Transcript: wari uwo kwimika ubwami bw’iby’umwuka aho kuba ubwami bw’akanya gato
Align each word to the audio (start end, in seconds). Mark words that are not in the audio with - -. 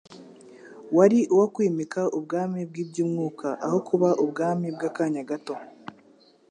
wari 0.97 1.19
uwo 1.33 1.45
kwimika 1.53 2.01
ubwami 2.17 2.59
bw’iby’umwuka 2.69 3.47
aho 3.65 3.77
kuba 3.87 4.09
ubwami 4.23 4.67
bw’akanya 4.75 5.21
gato 5.29 5.55